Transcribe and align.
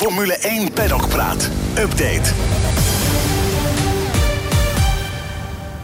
Formule 0.00 0.34
1 0.34 0.72
Paddock 0.72 1.08
Praat. 1.08 1.50
Update. 1.78 2.30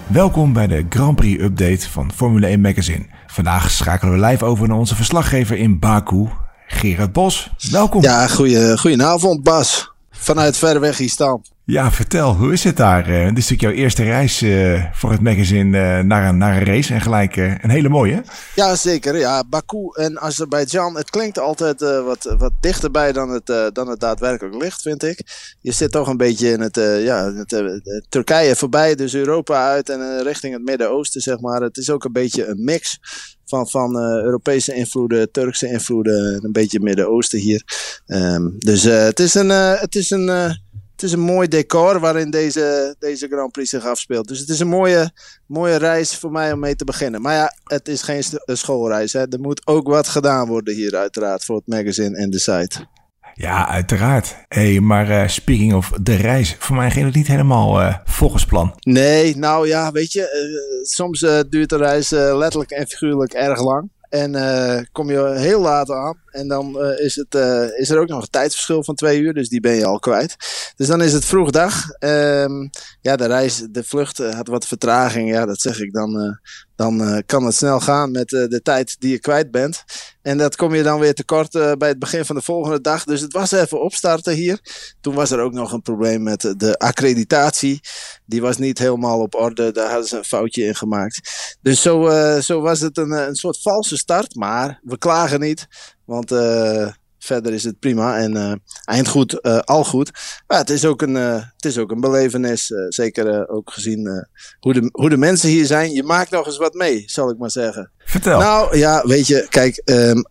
Welkom 0.07 0.53
bij 0.53 0.67
de 0.67 0.87
Grand 0.89 1.17
Prix 1.17 1.43
Update 1.43 1.91
van 1.91 2.13
Formule 2.13 2.47
1 2.47 2.61
Magazine. 2.61 3.07
Vandaag 3.27 3.71
schakelen 3.71 4.21
we 4.21 4.27
live 4.27 4.45
over 4.45 4.69
naar 4.69 4.77
onze 4.77 4.95
verslaggever 4.95 5.57
in 5.57 5.79
Baku, 5.79 6.29
Gerard 6.67 7.13
Bos. 7.13 7.51
Welkom. 7.71 8.03
Ja, 8.03 8.27
goeie, 8.27 8.79
goedenavond 8.79 9.43
Bas. 9.43 9.93
Vanuit 10.11 10.57
ver 10.57 10.81
weg 10.81 10.99
hier 10.99 11.11
staan. 11.11 11.43
Ja, 11.69 11.91
vertel, 11.93 12.35
hoe 12.35 12.53
is 12.53 12.65
het 12.65 12.77
daar? 12.77 13.11
Uh, 13.11 13.29
dit 13.29 13.39
is 13.39 13.49
natuurlijk 13.49 13.61
jouw 13.61 13.73
eerste 13.73 14.03
reis 14.03 14.43
uh, 14.43 14.85
voor 14.93 15.11
het 15.11 15.21
magazine 15.21 15.79
uh, 15.79 16.05
naar, 16.05 16.29
een, 16.29 16.39
naar 16.39 16.63
race 16.63 16.95
en 16.95 17.01
gelijk 17.01 17.37
een 17.37 17.71
hele 17.71 17.89
mooie. 17.89 18.23
Ja, 18.55 18.77
zeker. 18.77 19.17
Ja, 19.17 19.45
Baku 19.49 19.89
en 19.93 20.21
Azerbeidzjan, 20.21 20.97
het 20.97 21.11
klinkt 21.11 21.39
altijd 21.39 21.81
wat, 21.81 22.35
wat 22.39 22.53
dichterbij 22.61 23.13
dan 23.13 23.31
het, 23.31 23.75
dan 23.75 23.89
het 23.89 24.01
daadwerkelijk 24.01 24.63
ligt, 24.63 24.83
vind 24.83 25.03
ik. 25.03 25.21
Je 25.61 25.73
zit 25.73 25.91
toch 25.91 26.09
een 26.09 26.17
beetje 26.17 26.51
in 26.51 26.61
het, 26.61 26.77
ja, 26.99 27.33
het, 27.33 28.07
Turkije 28.09 28.57
voorbij, 28.57 28.95
dus 28.95 29.15
Europa 29.15 29.69
uit 29.69 29.89
en 29.89 30.23
richting 30.23 30.53
het 30.53 30.65
Midden-Oosten, 30.65 31.21
zeg 31.21 31.41
maar. 31.41 31.61
Het 31.61 31.77
is 31.77 31.91
ook 31.91 32.05
een 32.05 32.13
beetje 32.13 32.47
een 32.47 32.65
mix 32.65 32.99
van, 33.45 33.69
van 33.69 33.99
Europese 33.99 34.75
invloeden, 34.75 35.31
Turkse 35.31 35.69
invloeden, 35.69 36.45
een 36.45 36.53
beetje 36.53 36.81
Midden-Oosten 36.81 37.39
hier. 37.39 37.63
Um, 38.07 38.55
dus 38.59 38.83
het 38.83 39.21
is 39.21 39.35
een... 39.35 39.49
het 39.51 39.95
is 39.97 40.11
een 40.11 40.65
het 40.97 41.05
is 41.05 41.13
een 41.13 41.21
mooi 41.21 41.49
decor 41.49 42.01
waarin 42.01 42.31
deze, 42.31 42.97
deze 42.99 43.27
Grand 43.27 43.53
Prix 43.53 43.71
zich 43.71 43.85
afspeelt. 43.85 44.29
Dus 44.29 44.39
het 44.39 44.49
is 44.49 44.61
een 44.61 44.69
mooie, 44.69 45.11
mooie 45.47 45.77
reis 45.77 46.17
voor 46.17 46.31
mij 46.31 46.53
om 46.53 46.59
mee 46.59 46.77
te 46.77 46.85
beginnen. 46.85 47.23
Maar 47.23 47.35
ja, 47.35 47.53
het 47.65 47.89
is 47.89 48.03
geen 48.03 48.23
schoolreis. 48.47 49.13
Hè. 49.13 49.21
Er 49.21 49.41
moet 49.41 49.67
ook 49.67 49.89
wat 49.89 50.09
gedaan 50.09 50.49
worden 50.49 50.75
hier 50.75 50.97
uiteraard 50.97 51.45
voor 51.45 51.57
het 51.57 51.67
magazine 51.67 52.17
en 52.17 52.31
de 52.31 52.39
site. 52.39 52.87
Ja, 53.35 53.69
uiteraard. 53.69 54.37
hey, 54.49 54.81
maar 54.81 55.09
uh, 55.11 55.29
speaking 55.29 55.75
of 55.75 55.93
de 56.01 56.15
reis, 56.15 56.57
voor 56.59 56.77
mij 56.77 56.91
ging 56.91 57.07
het 57.07 57.15
niet 57.15 57.27
helemaal 57.27 57.81
uh, 57.81 57.97
volgens 58.05 58.45
plan. 58.45 58.75
Nee, 58.81 59.37
nou 59.37 59.69
ja, 59.69 59.93
weet 59.93 60.13
je, 60.13 60.21
uh, 60.21 60.85
soms 60.85 61.21
duurt 61.49 61.69
de 61.69 61.77
reis 61.77 62.11
letterlijk 62.11 62.71
en 62.71 62.87
figuurlijk 62.87 63.33
erg 63.33 63.63
lang. 63.63 63.91
En 64.17 64.35
uh, 64.35 64.81
kom 64.93 65.11
je 65.11 65.29
heel 65.29 65.61
laat 65.61 65.91
aan. 65.91 66.21
En 66.31 66.49
dan 66.49 66.77
uh, 66.83 67.05
is, 67.05 67.17
het, 67.17 67.35
uh, 67.35 67.79
is 67.79 67.91
er 67.91 68.01
ook 68.01 68.09
nog 68.09 68.23
een 68.23 68.31
tijdsverschil 68.31 68.85
van 68.85 68.95
twee 68.95 69.21
uur. 69.21 69.35
Dus 69.35 69.49
die 69.49 69.61
ben 69.61 69.75
je 69.75 69.85
al 69.85 69.99
kwijt. 69.99 70.37
Dus 70.77 70.87
dan 70.87 71.03
is 71.03 71.13
het 71.13 71.25
vroeg 71.25 71.51
dag. 71.51 71.85
Um, 71.99 72.71
ja, 73.01 73.17
de 73.17 73.27
reis, 73.27 73.67
de 73.71 73.85
vlucht 73.85 74.19
had 74.19 74.49
wat 74.49 74.67
vertraging. 74.67 75.31
Ja, 75.31 75.47
dat 75.47 75.61
zeg 75.61 75.81
ik. 75.81 75.93
Dan, 75.93 76.39
dan 76.77 77.23
kan 77.27 77.45
het 77.45 77.55
snel 77.55 77.81
gaan 77.81 78.11
met 78.11 78.29
de 78.29 78.61
tijd 78.63 78.97
die 78.99 79.11
je 79.11 79.21
kwijt 79.21 79.51
bent. 79.51 79.85
En 80.23 80.39
dat 80.39 80.57
kom 80.57 80.75
je 80.75 80.83
dan 80.83 81.01
weer 81.01 81.15
tekort 81.15 81.51
bij 81.79 81.89
het 81.89 81.99
begin 81.99 82.25
van 82.25 82.37
de 82.37 82.43
volgende 82.43 82.81
dag. 82.81 83.05
Dus 83.05 83.21
het 83.21 83.33
was 83.33 83.53
even 83.53 83.81
opstarten 83.81 84.35
hier. 84.35 84.61
Toen 85.01 85.15
was 85.15 85.31
er 85.31 85.41
ook 85.41 85.53
nog 85.53 85.73
een 85.73 85.83
probleem 85.83 86.23
met 86.23 86.55
de 86.57 86.79
accreditatie. 86.79 87.81
Die 88.25 88.41
was 88.41 88.57
niet 88.57 88.79
helemaal 88.79 89.21
op 89.21 89.35
orde. 89.35 89.73
Daar 89.73 89.89
hadden 89.91 90.09
ze 90.09 90.17
een 90.17 90.25
foutje 90.25 90.65
in 90.65 90.75
gemaakt. 90.75 91.21
Dus 91.61 91.83
zo, 91.83 92.11
zo 92.41 92.61
was 92.61 92.81
het 92.81 92.99
een, 92.99 93.11
een 93.11 93.37
soort 93.37 93.63
valse 93.63 93.97
start. 93.97 94.35
Maar 94.35 94.81
we 94.83 94.99
klagen 94.99 95.41
niet. 95.41 95.67
Want 96.05 96.33
uh, 96.33 96.89
verder 97.27 97.53
is 97.53 97.65
het 97.65 97.79
prima. 97.79 98.19
En 98.19 98.37
uh, 98.37 98.53
eindgoed, 98.85 99.39
uh, 99.43 99.59
al 99.59 99.85
goed. 99.85 100.11
Maar 100.47 100.59
het 100.59 100.71
is 100.71 100.85
ook 100.85 101.03
een, 101.03 101.15
het 101.15 101.65
is 101.65 101.79
ook 101.79 101.91
een 101.91 102.01
belevenis. 102.01 102.73
zeker 102.89 103.49
ook 103.49 103.71
gezien 103.71 104.27
hoe, 104.61 104.73
de, 104.73 104.89
hoe 104.93 105.09
de 105.09 105.17
mensen 105.17 105.49
hier 105.49 105.67
zijn. 105.67 105.93
Je 105.93 106.03
maakt 106.03 106.31
nog 106.31 106.47
eens 106.47 106.59
wat 106.59 106.75
mee, 106.75 107.03
zal 107.07 107.31
ik 107.31 107.39
maar 107.39 107.51
zeggen. 107.51 107.93
Vertel. 107.99 108.39
Nou 108.39 108.77
ja, 108.77 109.07
weet 109.07 109.27
je, 109.27 109.47
kijk. 109.49 109.83
Um, 109.85 110.25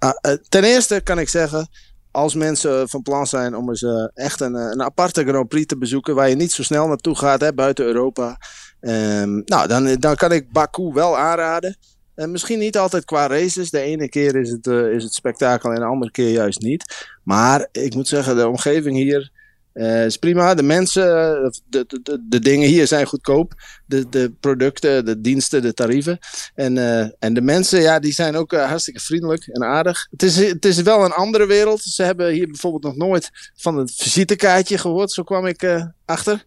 ten 0.50 0.64
eerste 0.64 1.02
kan 1.04 1.20
ik 1.20 1.30
zeggen 1.30 1.70
als 2.16 2.36
mensen 2.36 2.90
van 2.90 3.02
plan 3.02 3.28
zijn 3.28 3.56
om 3.56 3.70
eens 3.70 3.82
uh, 3.82 4.08
echt 4.14 4.42
een, 4.42 4.54
een 4.54 4.82
aparte 4.82 5.24
Grand 5.24 5.48
Prix 5.48 5.66
te 5.66 5.78
bezoeken, 5.78 6.16
waar 6.16 6.30
je 6.30 6.36
niet 6.36 6.52
zo 6.52 6.64
snel 6.64 6.88
naartoe 6.88 7.16
gaat, 7.18 7.42
hè, 7.42 7.54
buiten 7.54 7.86
Europa. 7.86 8.38
Um, 8.80 9.42
nou, 9.46 9.68
dan, 9.68 9.96
dan 9.96 10.16
kan 10.16 10.32
ik 10.32 10.52
Baku 10.52 10.92
wel 10.94 11.18
aanraden. 11.18 11.78
En 12.16 12.32
misschien 12.32 12.60
niet 12.60 12.78
altijd 12.78 13.06
qua 13.06 13.28
races. 13.28 13.70
De 13.70 13.80
ene 13.80 14.10
keer 14.10 14.36
is 14.36 14.50
het, 14.50 14.66
uh, 14.66 14.94
is 14.94 15.04
het 15.04 15.14
spektakel 15.14 15.72
en 15.72 15.80
de 15.80 15.86
andere 15.86 16.12
keer 16.12 16.30
juist 16.30 16.62
niet. 16.62 17.10
Maar 17.24 17.68
ik 17.72 17.96
moet 17.96 18.08
zeggen, 18.08 18.36
de 18.36 18.48
omgeving 18.48 18.96
hier 18.96 19.32
uh, 19.74 20.06
is 20.06 20.18
prima. 20.18 20.54
De 20.54 20.64
mensen, 20.64 21.04
eh, 21.04 21.50
de, 21.70 22.00
de, 22.04 22.24
de, 22.30 22.40
dingen 22.40 22.68
hier 22.68 22.88
zijn 22.88 23.06
goedkoop. 23.06 23.54
De, 23.86 24.10
de 24.10 24.34
producten, 24.40 25.06
de 25.06 25.22
diensten, 25.22 25.62
de 25.62 25.74
tarieven. 25.74 26.20
En, 26.54 26.78
en 27.20 27.34
de 27.34 27.42
mensen, 27.42 27.82
ja, 27.82 28.00
die 28.00 28.14
zijn 28.14 28.36
ook 28.36 28.52
hartstikke 28.52 29.00
vriendelijk 29.00 29.48
en 29.48 29.64
aardig. 29.64 30.08
Het 30.12 30.24
is, 30.24 30.36
het 30.36 30.66
is 30.66 30.82
wel 30.82 31.06
een 31.06 31.14
andere 31.14 31.46
wereld. 31.46 31.82
Ze 31.82 32.04
hebben 32.04 32.34
hier 32.34 32.48
bijvoorbeeld 32.48 32.84
nog 32.84 33.08
nooit 33.08 33.30
van 33.56 33.78
het 33.78 33.94
visitekaartje 33.96 34.78
gehoord. 34.78 35.12
Zo 35.12 35.24
kwam 35.24 35.46
ik 35.46 35.90
achter. 36.06 36.46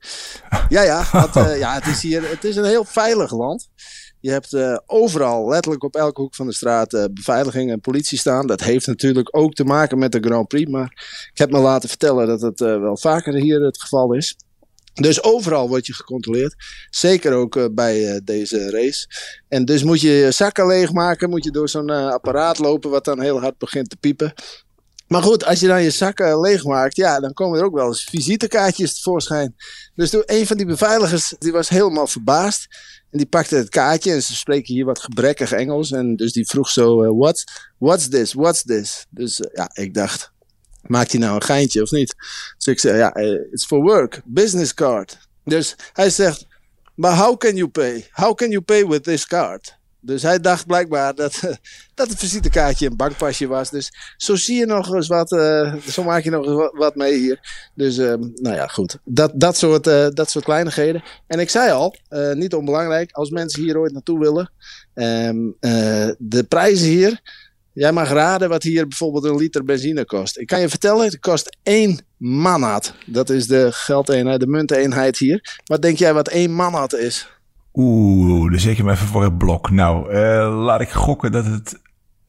Ja, 0.68 0.82
ja, 0.82 1.06
ja 1.54 1.74
het, 1.74 1.86
is 1.86 2.02
hier, 2.02 2.30
het 2.30 2.44
is 2.44 2.56
een 2.56 2.64
heel 2.64 2.84
veilig 2.84 3.32
land. 3.32 3.68
Je 4.20 4.30
hebt 4.30 4.52
uh, 4.52 4.76
overal, 4.86 5.48
letterlijk 5.48 5.84
op 5.84 5.96
elke 5.96 6.20
hoek 6.20 6.34
van 6.34 6.46
de 6.46 6.54
straat, 6.54 6.92
uh, 6.92 7.04
beveiliging 7.10 7.70
en 7.70 7.80
politie 7.80 8.18
staan. 8.18 8.46
Dat 8.46 8.60
heeft 8.60 8.86
natuurlijk 8.86 9.36
ook 9.36 9.54
te 9.54 9.64
maken 9.64 9.98
met 9.98 10.12
de 10.12 10.20
Grand 10.20 10.48
Prix. 10.48 10.70
Maar 10.70 10.92
ik 11.32 11.38
heb 11.38 11.50
me 11.50 11.58
laten 11.58 11.88
vertellen 11.88 12.26
dat 12.26 12.40
het 12.40 12.60
uh, 12.60 12.80
wel 12.80 12.96
vaker 12.96 13.34
hier 13.34 13.60
het 13.60 13.80
geval 13.80 14.14
is. 14.14 14.36
Dus 14.94 15.22
overal 15.22 15.68
word 15.68 15.86
je 15.86 15.94
gecontroleerd. 15.94 16.54
Zeker 16.90 17.32
ook 17.32 17.74
bij 17.74 18.20
deze 18.24 18.70
race. 18.70 19.06
En 19.48 19.64
dus 19.64 19.82
moet 19.82 20.00
je 20.00 20.10
je 20.10 20.30
zakken 20.30 20.66
leegmaken. 20.66 21.30
Moet 21.30 21.44
je 21.44 21.50
door 21.50 21.68
zo'n 21.68 21.90
apparaat 21.90 22.58
lopen 22.58 22.90
wat 22.90 23.04
dan 23.04 23.20
heel 23.20 23.40
hard 23.40 23.58
begint 23.58 23.90
te 23.90 23.96
piepen. 23.96 24.32
Maar 25.08 25.22
goed, 25.22 25.44
als 25.44 25.60
je 25.60 25.66
dan 25.66 25.82
je 25.82 25.90
zakken 25.90 26.40
leegmaakt, 26.40 26.96
ja, 26.96 27.20
dan 27.20 27.32
komen 27.32 27.58
er 27.58 27.64
ook 27.64 27.74
wel 27.74 27.86
eens 27.86 28.04
visitekaartjes 28.04 28.94
tevoorschijn. 28.94 29.56
Dus 29.94 30.10
toen, 30.10 30.22
een 30.26 30.46
van 30.46 30.56
die 30.56 30.66
beveiligers, 30.66 31.34
die 31.38 31.52
was 31.52 31.68
helemaal 31.68 32.06
verbaasd. 32.06 32.66
En 33.10 33.18
die 33.18 33.26
pakte 33.26 33.56
het 33.56 33.68
kaartje 33.68 34.12
en 34.12 34.22
ze 34.22 34.36
spreken 34.36 34.74
hier 34.74 34.84
wat 34.84 34.98
gebrekkig 34.98 35.52
Engels. 35.52 35.90
En 35.90 36.16
dus 36.16 36.32
die 36.32 36.46
vroeg 36.46 36.68
zo, 36.68 37.02
uh, 37.02 37.10
what, 37.18 37.44
what's 37.78 38.08
this, 38.08 38.32
what's 38.32 38.62
this? 38.62 39.06
Dus 39.10 39.40
uh, 39.40 39.46
ja, 39.52 39.70
ik 39.72 39.94
dacht, 39.94 40.32
maakt 40.82 41.12
hij 41.12 41.20
nou 41.20 41.34
een 41.34 41.42
geintje 41.42 41.82
of 41.82 41.90
niet? 41.90 42.14
Dus 42.56 42.66
ik 42.66 42.80
zei, 42.80 42.96
ja, 42.96 43.16
uh, 43.16 43.52
it's 43.52 43.66
for 43.66 43.80
work, 43.80 44.20
business 44.24 44.74
card. 44.74 45.18
Dus 45.44 45.76
hij 45.92 46.10
zegt, 46.10 46.46
but 46.94 47.12
how 47.12 47.36
can 47.36 47.56
you 47.56 47.68
pay? 47.68 48.08
How 48.10 48.34
can 48.34 48.50
you 48.50 48.62
pay 48.62 48.86
with 48.86 49.02
this 49.02 49.26
card? 49.26 49.77
Dus 50.08 50.22
hij 50.22 50.40
dacht 50.40 50.66
blijkbaar 50.66 51.14
dat, 51.14 51.40
dat 51.94 52.08
het 52.08 52.18
visitekaartje 52.18 52.86
een 52.86 52.96
bankpasje 52.96 53.46
was. 53.46 53.70
Dus 53.70 53.92
zo 54.16 54.36
zie 54.36 54.58
je 54.58 54.66
nog 54.66 54.94
eens 54.94 55.06
wat, 55.06 55.32
uh, 55.32 55.74
zo 55.74 56.02
maak 56.04 56.24
je 56.24 56.30
nog 56.30 56.46
eens 56.46 56.70
wat, 56.72 56.94
mee 56.94 57.14
hier. 57.18 57.68
Dus 57.74 57.98
uh, 57.98 58.14
nou 58.34 58.54
ja, 58.54 58.66
goed. 58.66 58.98
Dat, 59.04 59.32
dat, 59.34 59.56
soort, 59.56 59.86
uh, 59.86 60.06
dat 60.08 60.30
soort 60.30 60.44
kleinigheden. 60.44 61.02
En 61.26 61.40
ik 61.40 61.50
zei 61.50 61.70
al, 61.70 61.94
niet 62.34 62.54
onbelangrijk, 62.54 63.12
als 63.12 63.30
mensen 63.30 63.62
hier 63.62 63.78
ooit 63.78 63.92
naartoe 63.92 64.18
willen. 64.18 64.50
Um, 64.94 65.56
de 66.18 66.44
prijzen 66.48 66.88
hier, 66.88 67.20
jij 67.72 67.92
mag 67.92 68.08
raden 68.08 68.48
wat 68.48 68.62
hier 68.62 68.88
bijvoorbeeld 68.88 69.24
een 69.24 69.36
liter 69.36 69.64
benzine 69.64 70.04
kost. 70.04 70.38
Ik 70.38 70.46
kan 70.46 70.60
je 70.60 70.68
vertellen, 70.68 71.04
het 71.04 71.18
kost 71.18 71.56
één 71.62 72.00
manat. 72.16 72.94
Dat 73.06 73.30
is 73.30 73.46
de 73.46 73.68
geldeenheid, 73.72 74.40
de 74.40 74.46
munteenheid 74.46 75.18
hier. 75.18 75.60
Wat 75.64 75.82
denk 75.82 75.98
jij 75.98 76.14
wat 76.14 76.28
één 76.28 76.54
manat 76.54 76.94
is? 76.94 77.37
Oeh, 77.80 78.50
dan 78.50 78.60
zet 78.60 78.76
je 78.76 78.84
me 78.84 78.92
even 78.92 79.06
voor 79.06 79.22
het 79.22 79.38
blok. 79.38 79.70
Nou, 79.70 80.12
uh, 80.12 80.64
laat 80.64 80.80
ik 80.80 80.90
gokken 80.90 81.32
dat 81.32 81.44
het 81.44 81.78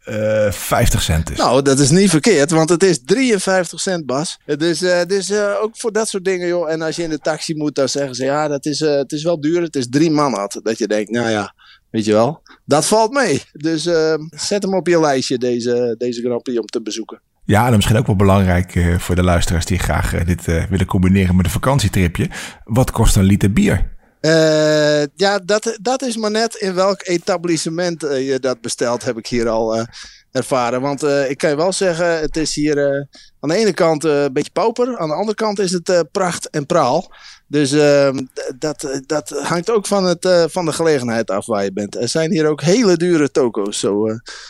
uh, 0.08 0.48
eh, 0.48 0.54
50 0.54 1.02
cent 1.02 1.32
is. 1.32 1.38
Nou, 1.38 1.62
dat 1.62 1.80
is 1.80 1.90
niet 1.90 2.10
verkeerd, 2.10 2.52
want 2.52 2.70
het 2.70 2.84
is 2.84 3.04
53 3.04 3.80
cent, 3.80 4.06
Bas. 4.06 4.40
Dus, 4.46 4.82
uh, 4.82 5.02
dus 5.08 5.30
uh, 5.30 5.54
ook 5.62 5.78
voor 5.78 5.92
dat 5.92 6.08
soort 6.08 6.26
dingen, 6.26 6.48
joh. 6.48 6.72
En 6.72 6.82
als 6.82 6.96
je 6.96 7.04
in 7.04 7.10
de 7.10 7.20
taxi 7.20 7.56
moet, 7.56 7.76
dan 7.76 7.90
zeggen 7.90 8.16
ze, 8.16 8.24
ja, 8.24 8.48
dat 8.48 8.66
is, 8.66 8.80
het 8.80 9.12
is 9.12 9.24
wel 9.24 9.42
duur. 9.42 9.62
Het 9.62 9.76
is 9.76 9.90
drie 9.90 10.12
man 10.12 10.34
had. 10.34 10.60
Dat 10.64 10.78
je 10.78 10.88
denkt, 10.88 11.12
nou 11.12 11.30
ja, 11.30 11.54
weet 11.92 12.06
je 12.06 12.12
wel. 12.12 12.42
Dat 12.66 12.86
valt 12.86 13.12
mee. 13.12 13.42
Dus 13.52 13.84
zet 14.30 14.64
hem 14.64 14.74
op 14.74 14.88
je 14.88 15.00
lijstje, 15.00 15.38
deze, 15.38 15.96
deze 15.98 16.22
Grand 16.22 16.44
Prix, 16.44 16.60
om 16.60 16.66
te 16.66 16.82
bezoeken. 16.82 17.22
Ja, 17.46 17.68
en 17.68 17.76
misschien 17.76 17.98
ook 17.98 18.08
wel 18.08 18.16
belangrijk 18.16 18.96
voor 18.98 19.16
de 19.16 19.24
luisteraars 19.24 19.66
die 19.66 19.80
graag 19.80 20.24
dit 20.24 20.46
willen 20.46 20.86
combineren 20.86 21.36
met 21.36 21.46
een 21.46 21.52
vakantietripje. 21.52 22.30
Wat 22.64 22.92
kost 22.92 23.16
een 23.16 23.24
liter 23.24 23.54
bier? 23.54 23.98
Uh, 24.22 25.06
ja, 25.16 25.40
dat, 25.46 25.78
dat 25.82 26.02
is 26.02 26.18
maar 26.18 26.32
net 26.32 26.56
in 26.56 26.74
welk 26.74 27.02
etablissement 27.04 28.04
uh, 28.04 28.28
je 28.30 28.40
dat 28.40 28.62
bestelt, 28.62 29.04
heb 29.04 29.18
ik 29.18 29.28
hier 29.28 29.50
al 29.50 29.78
uh, 29.78 29.84
ervaren. 30.32 30.82
Want 30.82 31.04
ik 31.04 31.38
kan 31.38 31.50
je 31.50 31.56
wel 31.56 31.74
zeggen, 31.74 32.20
het 32.20 32.38
is 32.38 32.56
hier 32.56 33.08
aan 33.40 33.50
de 33.50 33.56
ene 33.56 33.74
kant 33.74 34.04
een 34.04 34.34
beetje 34.34 34.52
pauper, 34.52 34.98
aan 34.98 35.08
de 35.08 35.14
andere 35.14 35.36
kant 35.36 35.60
is 35.60 35.72
het 35.72 36.06
pracht 36.12 36.50
en 36.50 36.66
praal. 36.66 37.12
Dus 37.48 37.72
ehm, 37.72 38.26
dat, 38.58 39.02
dat 39.06 39.30
hangt 39.30 39.70
ook 39.70 39.88
van, 39.88 40.04
het, 40.04 40.48
van 40.52 40.66
de 40.66 40.74
gelegenheid 40.74 41.32
af 41.32 41.46
waar 41.46 41.64
je 41.64 41.74
bent. 41.74 41.96
Er 41.96 42.08
zijn 42.08 42.32
hier 42.32 42.48
ook 42.48 42.62
hele 42.62 42.98
dure 42.98 43.32
toko's, 43.32 43.80
zo, 43.80 44.06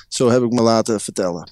zo 0.08 0.30
heb 0.30 0.42
ik 0.44 0.52
me 0.52 0.62
laten 0.62 1.00
vertellen. 1.00 1.52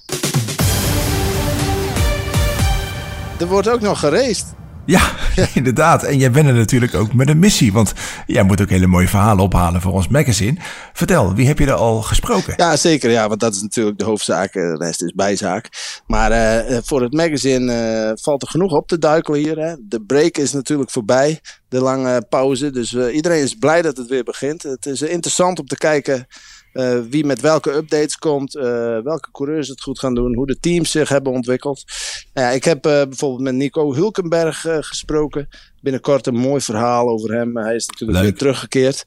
Er 3.38 3.46
wordt 3.46 3.68
ook 3.68 3.80
nog 3.80 4.00
geraced. 4.00 4.46
Ja, 4.88 5.10
inderdaad. 5.54 6.02
En 6.02 6.18
jij 6.18 6.30
bent 6.30 6.48
er 6.48 6.54
natuurlijk 6.54 6.94
ook 6.94 7.14
met 7.14 7.28
een 7.28 7.38
missie. 7.38 7.72
Want 7.72 7.92
jij 8.26 8.42
moet 8.42 8.60
ook 8.60 8.68
hele 8.68 8.86
mooie 8.86 9.08
verhalen 9.08 9.44
ophalen 9.44 9.80
voor 9.80 9.92
ons 9.92 10.08
magazine. 10.08 10.56
Vertel, 10.92 11.34
wie 11.34 11.46
heb 11.46 11.58
je 11.58 11.66
er 11.66 11.72
al 11.72 12.02
gesproken? 12.02 12.54
Ja, 12.56 12.76
zeker. 12.76 13.10
Ja, 13.10 13.28
want 13.28 13.40
dat 13.40 13.54
is 13.54 13.62
natuurlijk 13.62 13.98
de 13.98 14.04
hoofdzaak. 14.04 14.52
De 14.52 14.76
rest 14.76 15.02
is 15.02 15.12
bijzaak. 15.12 15.68
Maar 16.06 16.32
uh, 16.70 16.78
voor 16.82 17.02
het 17.02 17.12
magazine 17.12 18.16
valt 18.20 18.42
er 18.42 18.48
genoeg 18.48 18.72
op 18.72 18.88
te 18.88 18.98
duikelen 18.98 19.40
hier. 19.40 19.58
Hè. 19.58 19.74
De 19.80 20.00
break 20.00 20.36
is 20.36 20.52
natuurlijk 20.52 20.90
voorbij. 20.90 21.40
De 21.68 21.80
lange 21.80 22.26
pauze. 22.28 22.70
Dus 22.70 22.94
iedereen 22.94 23.42
is 23.42 23.54
blij 23.54 23.82
dat 23.82 23.96
het 23.96 24.08
weer 24.08 24.24
begint. 24.24 24.62
Het 24.62 24.86
is 24.86 25.02
interessant 25.02 25.58
om 25.58 25.66
te 25.66 25.76
kijken 25.76 26.26
uh, 26.72 27.00
wie 27.10 27.24
met 27.24 27.40
welke 27.40 27.72
updates 27.72 28.16
komt, 28.16 28.54
uh, 28.54 28.62
welke 29.02 29.30
coureurs 29.32 29.68
het 29.68 29.80
goed 29.80 29.98
gaan 29.98 30.14
doen, 30.14 30.34
hoe 30.34 30.46
de 30.46 30.58
teams 30.60 30.90
zich 30.90 31.08
hebben 31.08 31.32
ontwikkeld. 31.32 31.84
Nou 32.32 32.54
ik 32.54 32.64
heb 32.64 32.86
uh, 32.86 32.92
bijvoorbeeld 32.92 33.42
met 33.42 33.54
Nico 33.54 33.94
Hulkenberg 33.94 34.60
gesproken. 34.80 35.48
Binnenkort 35.80 36.26
een 36.26 36.36
mooi 36.36 36.60
verhaal 36.60 37.08
over 37.08 37.34
hem. 37.34 37.56
Hij 37.56 37.74
is 37.74 37.86
natuurlijk 37.86 38.18
Leuk. 38.18 38.28
weer 38.28 38.38
teruggekeerd. 38.38 39.04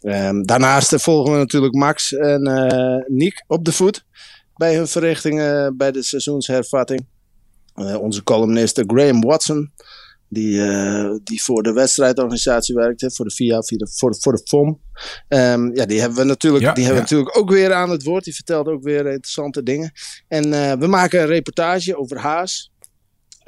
Um, 0.00 0.46
daarnaast 0.46 1.02
volgen 1.02 1.32
we 1.32 1.38
natuurlijk 1.38 1.74
Max 1.74 2.12
en 2.12 2.42
Nick 3.06 3.44
op 3.46 3.64
de 3.64 3.72
voet 3.72 4.04
bij 4.54 4.76
hun 4.76 4.88
verrichtingen 4.88 5.76
bij 5.76 5.92
de 5.92 6.02
seizoenshervatting. 6.02 7.06
onze 7.74 8.22
columnist 8.22 8.82
Graham 8.86 9.20
Watson 9.20 9.72
die, 10.28 10.54
uh, 10.54 11.14
die 11.24 11.42
voor 11.42 11.62
de 11.62 11.72
wedstrijdorganisatie 11.72 12.74
werkt, 12.74 13.00
hè, 13.00 13.10
voor 13.10 13.24
de 13.24 13.30
FIA, 13.30 13.62
voor 13.62 13.78
de, 13.78 14.18
voor 14.20 14.32
de 14.32 14.42
FOM. 14.44 14.80
Um, 15.28 15.76
ja, 15.76 15.86
die 15.86 16.00
hebben 16.00 16.18
we 16.18 16.24
natuurlijk, 16.24 16.64
ja, 16.64 16.72
die 16.72 16.84
hebben 16.84 17.02
ja. 17.02 17.08
natuurlijk 17.08 17.38
ook 17.38 17.50
weer 17.50 17.72
aan 17.72 17.90
het 17.90 18.02
woord. 18.02 18.24
Die 18.24 18.34
vertelt 18.34 18.68
ook 18.68 18.82
weer 18.82 19.06
interessante 19.06 19.62
dingen. 19.62 19.92
En 20.28 20.46
uh, 20.46 20.72
we 20.72 20.86
maken 20.86 21.20
een 21.20 21.26
reportage 21.26 21.98
over 21.98 22.18
Haas. 22.18 22.72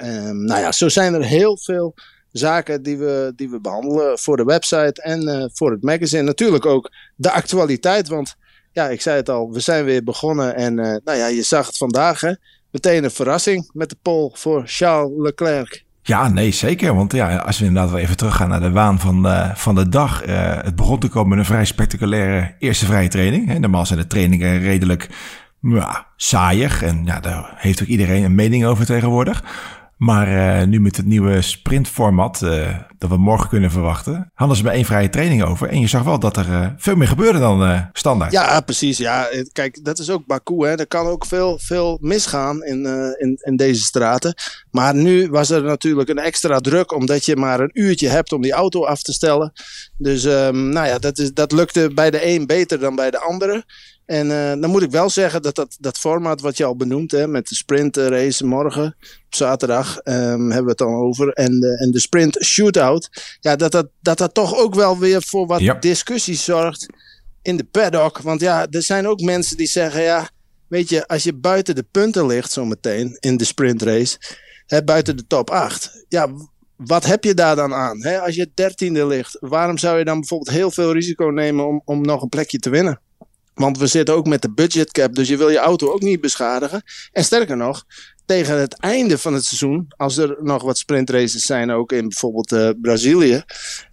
Um, 0.03 0.45
nou 0.45 0.61
ja, 0.61 0.71
zo 0.71 0.89
zijn 0.89 1.13
er 1.13 1.23
heel 1.23 1.57
veel 1.57 1.95
zaken 2.31 2.83
die 2.83 2.97
we, 2.97 3.33
die 3.35 3.49
we 3.49 3.59
behandelen 3.59 4.19
voor 4.19 4.37
de 4.37 4.43
website 4.43 5.01
en 5.01 5.23
uh, 5.23 5.45
voor 5.53 5.71
het 5.71 5.83
magazine. 5.83 6.21
Natuurlijk 6.21 6.65
ook 6.65 6.91
de 7.15 7.31
actualiteit, 7.31 8.07
want 8.07 8.35
ja, 8.71 8.89
ik 8.89 9.01
zei 9.01 9.15
het 9.15 9.29
al, 9.29 9.51
we 9.51 9.59
zijn 9.59 9.85
weer 9.85 10.03
begonnen. 10.03 10.55
En 10.55 10.75
nou 10.75 11.17
ja, 11.17 11.27
je 11.27 11.43
zag 11.43 11.67
het 11.67 11.77
vandaag, 11.77 12.21
hè. 12.21 12.33
Meteen 12.71 13.03
een 13.03 13.11
verrassing 13.11 13.69
met 13.73 13.89
de 13.89 13.97
pole 14.01 14.31
voor 14.33 14.63
Charles 14.65 15.11
Leclerc. 15.17 15.85
Ja, 16.07 16.27
nee, 16.29 16.51
zeker. 16.51 16.95
Want 16.95 17.11
ja, 17.11 17.35
als 17.35 17.59
we 17.59 17.65
inderdaad 17.65 17.95
even 17.95 18.17
teruggaan 18.17 18.49
naar 18.49 18.59
de 18.59 18.71
waan 18.71 18.99
van 18.99 19.23
de, 19.23 19.51
van 19.53 19.75
de 19.75 19.89
dag. 19.89 20.27
Uh, 20.27 20.55
het 20.61 20.75
begon 20.75 20.99
te 20.99 21.07
komen 21.07 21.29
met 21.29 21.37
een 21.37 21.45
vrij 21.45 21.65
spectaculaire 21.65 22.55
eerste 22.59 22.85
vrije 22.85 23.07
training. 23.07 23.47
Hè. 23.47 23.59
Normaal 23.59 23.85
zijn 23.85 23.99
de 23.99 24.07
trainingen 24.07 24.59
redelijk 24.59 25.09
ja, 25.61 26.07
saaier. 26.15 26.79
En 26.83 27.01
ja, 27.05 27.19
daar 27.19 27.53
heeft 27.55 27.81
ook 27.81 27.87
iedereen 27.87 28.23
een 28.23 28.35
mening 28.35 28.65
over 28.65 28.85
tegenwoordig. 28.85 29.43
Maar 29.97 30.61
uh, 30.61 30.67
nu 30.67 30.81
met 30.81 30.97
het 30.97 31.05
nieuwe 31.05 31.41
sprintformat 31.41 32.41
uh, 32.43 32.75
dat 32.97 33.09
we 33.09 33.17
morgen 33.17 33.49
kunnen 33.49 33.71
verwachten, 33.71 34.31
hadden 34.33 34.57
ze 34.57 34.63
maar 34.63 34.73
één 34.73 34.85
vrije 34.85 35.09
training 35.09 35.43
over. 35.43 35.69
En 35.69 35.79
je 35.79 35.87
zag 35.87 36.03
wel 36.03 36.19
dat 36.19 36.37
er 36.37 36.49
uh, 36.49 36.67
veel 36.77 36.95
meer 36.95 37.07
gebeurde 37.07 37.39
dan 37.39 37.89
standaard. 37.93 38.31
Ja, 38.31 38.61
precies. 38.61 38.97
Ja, 38.97 39.27
kijk, 39.51 39.83
dat 39.85 39.99
is 39.99 40.09
ook 40.09 40.25
Baku. 40.25 40.65
Hè. 40.65 40.79
Er 40.79 40.87
kan 40.87 41.07
ook 41.07 41.25
veel, 41.25 41.59
veel 41.61 41.97
misgaan 42.01 42.63
in, 42.63 42.85
in, 43.17 43.37
in 43.41 43.55
deze 43.55 43.81
straten. 43.81 44.33
Maar 44.71 44.95
nu 44.95 45.29
was 45.29 45.49
er 45.49 45.63
natuurlijk 45.63 46.09
een 46.09 46.17
extra 46.17 46.59
druk, 46.59 46.93
omdat 46.93 47.25
je 47.25 47.35
maar 47.35 47.59
een 47.59 47.71
uurtje 47.73 48.07
hebt 48.07 48.31
om 48.31 48.41
die 48.41 48.53
auto 48.53 48.85
af 48.85 49.01
te 49.01 49.13
stellen. 49.13 49.53
Dus 49.97 50.23
um, 50.23 50.69
nou 50.69 50.87
ja, 50.87 50.99
dat, 50.99 51.17
is, 51.17 51.33
dat 51.33 51.51
lukte 51.51 51.91
bij 51.93 52.11
de 52.11 52.25
een 52.25 52.45
beter 52.45 52.79
dan 52.79 52.95
bij 52.95 53.11
de 53.11 53.19
andere. 53.19 53.63
En 54.07 54.27
uh, 54.27 54.61
dan 54.61 54.69
moet 54.69 54.83
ik 54.83 54.91
wel 54.91 55.09
zeggen 55.09 55.41
dat 55.41 55.55
dat, 55.55 55.77
dat 55.79 55.97
format 55.97 56.41
wat 56.41 56.57
je 56.57 56.63
al 56.63 56.75
benoemt, 56.75 57.11
hè, 57.11 57.27
met 57.27 57.47
de 57.47 57.55
sprint 57.55 57.97
race 57.97 58.45
morgen, 58.45 58.85
op 59.25 59.35
zaterdag 59.35 59.99
um, 60.03 60.13
hebben 60.13 60.63
we 60.63 60.69
het 60.69 60.77
dan 60.77 60.93
over, 60.93 61.29
en 61.29 61.59
de, 61.59 61.77
en 61.77 61.91
de 61.91 61.99
sprint 61.99 62.43
shootout, 62.43 63.09
ja, 63.39 63.55
dat, 63.55 63.71
dat, 63.71 63.87
dat 64.01 64.17
dat 64.17 64.33
toch 64.33 64.55
ook 64.55 64.75
wel 64.75 64.97
weer 64.97 65.21
voor 65.21 65.47
wat 65.47 65.59
ja. 65.59 65.73
discussies 65.73 66.43
zorgt 66.43 66.85
in 67.41 67.57
de 67.57 67.63
paddock. 67.63 68.17
Want 68.17 68.41
ja, 68.41 68.67
er 68.69 68.81
zijn 68.81 69.07
ook 69.07 69.21
mensen 69.21 69.57
die 69.57 69.67
zeggen, 69.67 70.01
ja, 70.01 70.29
weet 70.67 70.89
je, 70.89 71.07
als 71.07 71.23
je 71.23 71.33
buiten 71.33 71.75
de 71.75 71.85
punten 71.91 72.25
ligt 72.25 72.51
zometeen 72.51 73.17
in 73.19 73.37
de 73.37 73.45
sprintrace, 73.45 74.17
hè, 74.65 74.83
buiten 74.83 75.17
de 75.17 75.27
top 75.27 75.49
8, 75.49 76.05
ja, 76.09 76.29
wat 76.75 77.05
heb 77.05 77.23
je 77.23 77.33
daar 77.33 77.55
dan 77.55 77.73
aan? 77.73 78.03
Hè? 78.03 78.21
Als 78.21 78.35
je 78.35 78.51
dertiende 78.53 79.07
ligt, 79.07 79.37
waarom 79.39 79.77
zou 79.77 79.97
je 79.97 80.05
dan 80.05 80.19
bijvoorbeeld 80.19 80.57
heel 80.57 80.71
veel 80.71 80.93
risico 80.93 81.25
nemen 81.25 81.67
om, 81.67 81.81
om 81.85 82.01
nog 82.01 82.21
een 82.21 82.29
plekje 82.29 82.57
te 82.57 82.69
winnen? 82.69 83.01
Want 83.57 83.77
we 83.77 83.87
zitten 83.87 84.15
ook 84.15 84.27
met 84.27 84.41
de 84.41 84.51
budgetcap, 84.51 85.15
dus 85.15 85.27
je 85.27 85.37
wil 85.37 85.49
je 85.49 85.57
auto 85.57 85.91
ook 85.91 86.01
niet 86.01 86.21
beschadigen. 86.21 86.83
En 87.11 87.23
sterker 87.23 87.57
nog, 87.57 87.85
tegen 88.25 88.59
het 88.59 88.79
einde 88.79 89.17
van 89.17 89.33
het 89.33 89.45
seizoen, 89.45 89.87
als 89.95 90.17
er 90.17 90.37
nog 90.41 90.63
wat 90.63 90.77
sprintraces 90.77 91.45
zijn, 91.45 91.71
ook 91.71 91.91
in 91.91 92.07
bijvoorbeeld 92.07 92.51
uh, 92.51 92.69
Brazilië, 92.81 93.43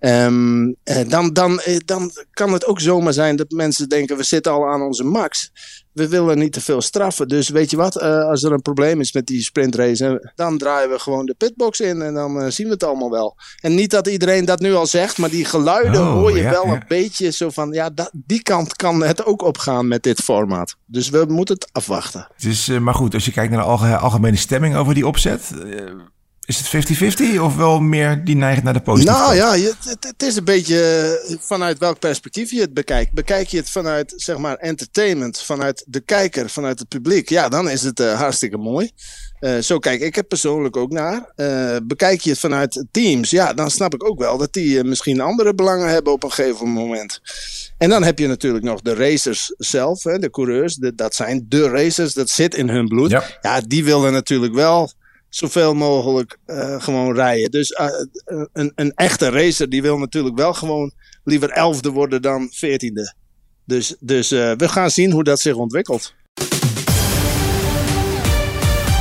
um, 0.00 0.76
dan, 1.08 1.32
dan, 1.32 1.60
dan 1.84 2.10
kan 2.32 2.52
het 2.52 2.66
ook 2.66 2.80
zomaar 2.80 3.12
zijn 3.12 3.36
dat 3.36 3.50
mensen 3.50 3.88
denken: 3.88 4.16
we 4.16 4.22
zitten 4.22 4.52
al 4.52 4.68
aan 4.68 4.82
onze 4.82 5.04
max. 5.04 5.50
We 5.94 6.08
willen 6.08 6.38
niet 6.38 6.52
te 6.52 6.60
veel 6.60 6.80
straffen. 6.80 7.28
Dus 7.28 7.48
weet 7.48 7.70
je 7.70 7.76
wat, 7.76 8.02
uh, 8.02 8.24
als 8.24 8.42
er 8.42 8.52
een 8.52 8.62
probleem 8.62 9.00
is 9.00 9.12
met 9.12 9.26
die 9.26 9.42
sprintrace, 9.42 10.32
dan 10.34 10.58
draaien 10.58 10.90
we 10.90 10.98
gewoon 10.98 11.26
de 11.26 11.34
pitbox 11.34 11.80
in 11.80 12.02
en 12.02 12.14
dan 12.14 12.42
uh, 12.42 12.50
zien 12.50 12.66
we 12.66 12.72
het 12.72 12.82
allemaal 12.82 13.10
wel. 13.10 13.36
En 13.60 13.74
niet 13.74 13.90
dat 13.90 14.06
iedereen 14.06 14.44
dat 14.44 14.60
nu 14.60 14.74
al 14.74 14.86
zegt, 14.86 15.18
maar 15.18 15.30
die 15.30 15.44
geluiden 15.44 16.00
oh, 16.00 16.12
hoor 16.12 16.32
je 16.32 16.42
ja, 16.42 16.50
wel 16.50 16.66
ja. 16.66 16.72
een 16.72 16.84
beetje 16.88 17.30
zo 17.30 17.50
van: 17.50 17.72
ja, 17.72 17.90
dat, 17.90 18.10
die 18.12 18.42
kant 18.42 18.76
kan 18.76 19.02
het 19.02 19.24
ook 19.24 19.42
opgaan 19.42 19.88
met 19.88 20.02
dit 20.02 20.20
formaat. 20.20 20.76
Dus 20.86 21.08
we 21.08 21.24
moeten 21.28 21.54
het 21.54 21.68
afwachten. 21.72 22.28
Dus, 22.36 22.66
maar 22.66 22.94
goed, 22.94 23.14
als 23.14 23.24
je 23.24 23.32
kijkt 23.32 23.52
naar 23.52 23.60
de 23.62 23.68
algemene, 23.68 23.96
algemene 23.96 24.36
stemming 24.36 24.76
over 24.76 24.94
die 24.94 25.06
opzet. 25.06 25.50
Is 26.46 26.58
het 26.58 27.36
50-50 27.36 27.40
of 27.40 27.56
wel 27.56 27.80
meer 27.80 28.24
die 28.24 28.36
neigt 28.36 28.62
naar 28.62 28.72
de 28.72 28.80
positieve? 28.80 29.18
Nou 29.18 29.34
ja, 29.34 29.56
het, 29.56 29.96
het, 30.00 30.22
is 30.22 30.36
een 30.36 30.44
beetje 30.44 31.38
vanuit 31.40 31.78
welk 31.78 31.98
perspectief 31.98 32.50
je 32.50 32.60
het 32.60 32.74
bekijkt. 32.74 33.12
Bekijk 33.12 33.48
je 33.48 33.56
het 33.56 33.70
vanuit 33.70 34.12
zeg 34.16 34.38
maar 34.38 34.56
entertainment, 34.56 35.42
vanuit 35.42 35.84
de 35.86 36.00
kijker, 36.00 36.50
vanuit 36.50 36.78
het 36.78 36.88
publiek, 36.88 37.28
ja, 37.28 37.48
dan 37.48 37.70
is 37.70 37.82
het 37.82 38.00
uh, 38.00 38.18
hartstikke 38.18 38.56
mooi. 38.56 38.90
Uh, 39.40 39.58
zo 39.58 39.78
kijk 39.78 40.00
ik 40.00 40.16
er 40.16 40.22
persoonlijk 40.24 40.76
ook 40.76 40.90
naar. 40.90 41.32
Uh, 41.36 41.76
bekijk 41.82 42.20
je 42.20 42.30
het 42.30 42.38
vanuit 42.38 42.84
teams, 42.90 43.30
ja, 43.30 43.52
dan 43.52 43.70
snap 43.70 43.94
ik 43.94 44.04
ook 44.04 44.18
wel 44.18 44.38
dat 44.38 44.52
die 44.52 44.84
misschien 44.84 45.20
andere 45.20 45.54
belangen 45.54 45.88
hebben 45.88 46.12
op 46.12 46.22
een 46.22 46.32
gegeven 46.32 46.68
moment. 46.68 47.20
En 47.78 47.88
dan 47.88 48.02
heb 48.02 48.18
je 48.18 48.26
natuurlijk 48.26 48.64
nog 48.64 48.80
de 48.80 48.94
racers 48.94 49.54
zelf, 49.56 50.02
hè, 50.02 50.18
de 50.18 50.30
coureurs. 50.30 50.74
De, 50.74 50.94
dat 50.94 51.14
zijn 51.14 51.46
de 51.48 51.68
racers, 51.68 52.14
dat 52.14 52.30
zit 52.30 52.54
in 52.54 52.68
hun 52.68 52.88
bloed. 52.88 53.10
Ja, 53.10 53.24
ja 53.40 53.60
die 53.60 53.84
willen 53.84 54.12
natuurlijk 54.12 54.54
wel 54.54 54.90
zoveel 55.34 55.74
mogelijk 55.74 56.38
uh, 56.46 56.80
gewoon 56.82 57.14
rijden. 57.14 57.50
Dus 57.50 57.70
uh, 57.70 57.86
een, 58.52 58.72
een 58.74 58.92
echte 58.94 59.30
racer 59.30 59.68
die 59.68 59.82
wil 59.82 59.98
natuurlijk 59.98 60.36
wel 60.36 60.54
gewoon 60.54 60.92
liever 61.24 61.50
elfde 61.50 61.90
worden 61.90 62.22
dan 62.22 62.48
veertiende. 62.52 63.14
Dus, 63.64 63.96
dus 64.00 64.32
uh, 64.32 64.52
we 64.56 64.68
gaan 64.68 64.90
zien 64.90 65.12
hoe 65.12 65.24
dat 65.24 65.40
zich 65.40 65.54
ontwikkelt. 65.54 66.14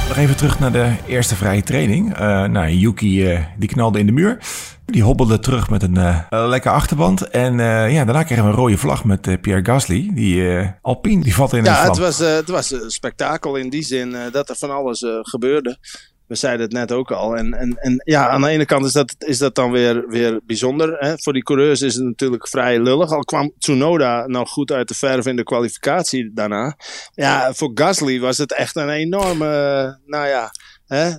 Nog 0.08 0.18
even 0.18 0.36
terug 0.36 0.60
naar 0.60 0.72
de 0.72 0.96
eerste 1.08 1.36
vrije 1.36 1.64
training. 1.64 2.18
nou, 2.18 2.70
Yuki 2.70 3.40
die 3.58 3.70
knalde 3.70 4.00
in 4.00 4.06
de 4.06 4.12
muur. 4.12 4.38
Die 4.86 5.04
hobbelde 5.04 5.40
terug 5.40 5.70
met 5.70 5.84
een 5.84 6.25
lekker 6.30 6.72
achterband. 6.72 7.30
En 7.30 7.58
ja, 7.92 8.06
daarna 8.06 8.24
kregen 8.24 8.44
we 8.44 8.50
een 8.50 8.56
rode 8.56 8.78
vlag 8.78 9.04
met 9.04 9.42
Pierre 9.42 9.66
Gasly. 9.66 10.12
Die 10.13 10.50
Alpine, 10.82 11.24
die 11.24 11.36
valt 11.36 11.54
in 11.54 11.63
Ja, 11.63 11.84
het 11.84 11.98
was, 11.98 12.20
het 12.20 12.50
was 12.50 12.72
een 12.72 12.92
spektakel 12.92 13.56
in 13.56 13.70
die 13.70 13.84
zin 13.84 14.16
dat 14.32 14.50
er 14.50 14.56
van 14.56 14.72
alles 14.72 15.06
gebeurde 15.22 15.78
we 16.34 16.40
zeiden 16.40 16.66
het 16.66 16.74
net 16.74 16.92
ook 16.92 17.12
al. 17.12 17.38
En, 17.38 17.54
en, 17.54 17.78
en 17.78 18.02
ja, 18.06 18.30
aan 18.30 18.42
de 18.42 18.48
ene 18.48 18.66
kant 18.66 18.86
is 18.86 18.92
dat, 18.92 19.16
is 19.18 19.38
dat 19.38 19.56
dan 19.56 19.72
weer, 19.72 20.08
weer 20.08 20.40
bijzonder. 20.46 20.98
Hè? 21.00 21.13
Voor 21.18 21.34
die 21.34 21.44
coureurs 21.44 21.82
is 21.82 21.96
het 21.96 22.04
natuurlijk 22.04 22.48
vrij 22.48 22.80
lullig. 22.80 23.12
Al 23.12 23.24
kwam 23.24 23.52
Tsunoda 23.58 24.28
nog 24.28 24.50
goed 24.50 24.72
uit 24.72 24.88
de 24.88 24.94
verf 24.94 25.25
in 25.25 25.36
de 25.36 25.44
kwalificatie 25.44 26.32
daarna. 26.34 26.78
Ja, 27.12 27.54
voor 27.54 27.72
Gasly 27.74 28.20
was 28.20 28.38
het 28.38 28.54
echt 28.54 28.75
een 28.75 28.90
enorme, 28.90 29.46
nou 30.06 30.28
ja, 30.28 30.52
hè? 30.88 31.12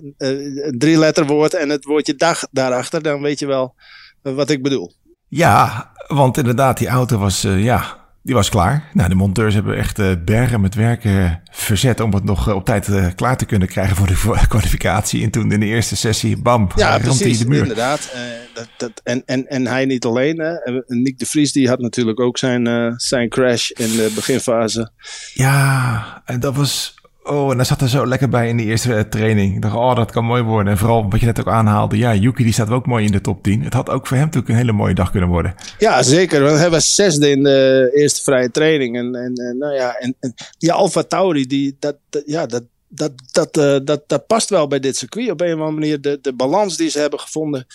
drie 0.79 0.99
letterwoord 0.99 1.55
en 1.55 1.69
het 1.69 1.85
woordje 1.85 2.15
dag 2.15 2.47
daarachter. 2.51 3.03
Dan 3.03 3.23
weet 3.23 3.39
je 3.39 3.47
wel 3.47 3.75
wat 4.23 4.51
ik 4.51 4.63
bedoel. 4.63 4.93
Ja, 5.29 5.91
want 6.07 6.37
inderdaad, 6.37 6.79
die 6.79 6.89
auto 6.89 7.19
was, 7.19 7.45
uh, 7.45 7.65
ja, 7.65 7.97
die 8.23 8.35
was 8.35 8.49
klaar. 8.49 8.91
Nou, 8.93 9.09
de 9.09 9.15
monteurs 9.15 9.55
hebben 9.55 9.77
echt 9.77 10.25
bergen 10.25 10.61
met 10.61 10.75
werken 10.75 11.43
verzet 11.65 12.01
om 12.01 12.15
het 12.15 12.25
nog 12.25 12.49
uh, 12.49 12.55
op 12.55 12.65
tijd 12.65 12.89
uh, 12.89 13.07
klaar 13.15 13.37
te 13.37 13.45
kunnen 13.45 13.69
krijgen 13.69 13.97
voor 13.97 14.07
de 14.07 14.47
kwalificatie. 14.49 15.23
En 15.23 15.31
toen 15.31 15.53
in 15.53 15.61
de 15.61 15.67
eerste 15.67 15.97
sessie, 15.97 16.37
bam, 16.37 16.69
ja, 16.77 16.99
precies, 16.99 17.39
de 17.39 17.49
muur. 17.49 17.63
inderdaad. 17.63 18.13
dat, 18.55 18.69
dat, 18.77 19.01
en, 19.05 19.23
en, 19.27 19.49
en 19.49 19.67
hij 19.67 19.85
niet 19.85 20.05
alleen. 20.05 20.39
Hè. 20.39 20.55
Nick 20.87 21.19
de 21.19 21.27
Vries 21.27 21.53
die 21.53 21.69
had 21.69 21.79
natuurlijk 21.79 22.21
ook 22.21 22.39
zijn, 22.39 22.95
zijn 22.97 23.29
crash 23.29 23.71
in 23.71 23.91
de 23.97 24.13
beginfase. 24.15 24.91
Ja, 25.35 26.23
en 26.25 26.41
dat 26.41 26.55
was 26.55 26.95
Oh, 27.27 27.51
en 27.51 27.57
daar 27.57 27.67
zat 27.67 27.81
er 27.81 27.89
zo 27.89 28.07
lekker 28.07 28.29
bij 28.29 28.49
in 28.49 28.57
de 28.57 28.63
eerste 28.63 28.95
eh, 28.95 29.01
training. 29.01 29.55
Ik 29.55 29.63
dacht, 29.63 29.75
oh, 29.75 29.97
dat 29.97 30.11
kan 30.11 30.25
mooi 30.25 30.43
worden. 30.43 30.73
En 30.73 30.79
vooral 30.79 31.11
wat 31.11 31.21
je 31.21 31.27
net 31.27 31.41
ook 31.41 31.49
aanhaalde. 31.49 31.97
Ja, 31.97 32.15
Yuki 32.15 32.43
die 32.43 32.53
staat 32.53 32.71
ook 32.71 32.87
mooi 32.87 33.05
in 33.05 33.13
de 33.13 33.21
top 33.21 33.43
10. 33.43 33.63
Het 33.63 33.73
had 33.73 33.91
ook 33.91 34.07
voor 34.07 34.17
hem 34.17 34.27
natuurlijk 34.27 34.53
een 34.53 34.59
hele 34.59 34.73
mooie 34.73 34.95
dag 34.95 35.11
kunnen 35.11 35.29
worden. 35.29 35.55
Ja, 35.79 36.03
zeker. 36.03 36.43
Want 36.43 36.67
was 36.67 36.95
zesde 36.95 37.31
in 37.31 37.43
de 37.43 37.91
eerste 37.95 38.23
vrije 38.23 38.51
training. 38.51 38.97
En, 38.97 39.15
en, 39.15 39.59
nou 39.59 39.75
ja, 39.75 39.95
en, 39.95 40.17
die 40.59 40.73
Alfa 40.73 41.03
Tauri, 41.03 41.47
die, 41.47 41.77
dat, 41.79 41.97
dat, 42.11 42.23
ja, 42.27 42.47
dat, 42.47 42.63
dat, 42.89 43.13
dat, 43.33 43.57
uh, 43.57 43.77
dat, 43.85 44.03
dat 44.07 44.27
past 44.27 44.51
wel 44.51 44.67
bij 44.67 44.81
dit 44.81 44.97
circuit. 44.97 45.31
Op 45.31 45.41
een 45.41 45.47
of 45.47 45.53
andere 45.53 45.73
manier 45.73 46.01
de, 46.01 46.19
de 46.23 46.33
balans 46.33 46.77
die 46.77 46.91
ze 46.91 46.99
hebben 46.99 47.21
gevonden 47.21 47.67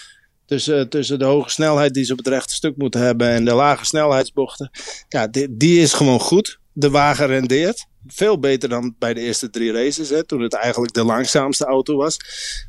tussen, 0.45 0.89
tussen 0.89 1.19
de 1.19 1.25
hoge 1.25 1.49
snelheid 1.49 1.93
die 1.93 2.03
ze 2.03 2.11
op 2.11 2.17
het 2.17 2.27
rechte 2.27 2.53
stuk 2.53 2.77
moeten 2.77 3.01
hebben 3.01 3.29
en 3.29 3.45
de 3.45 3.53
lage 3.53 3.85
snelheidsbochten. 3.85 4.69
Ja, 5.07 5.27
die, 5.27 5.57
die 5.57 5.81
is 5.81 5.93
gewoon 5.93 6.19
goed. 6.19 6.58
De 6.73 6.89
wagen 6.89 7.27
rendeert. 7.27 7.85
Veel 8.07 8.39
beter 8.39 8.69
dan 8.69 8.95
bij 8.99 9.13
de 9.13 9.19
eerste 9.19 9.49
drie 9.49 9.71
races, 9.71 10.09
hè, 10.09 10.23
toen 10.23 10.41
het 10.41 10.53
eigenlijk 10.53 10.93
de 10.93 11.03
langzaamste 11.03 11.65
auto 11.65 11.95
was. 11.95 12.17